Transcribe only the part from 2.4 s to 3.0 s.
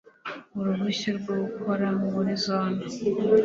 zone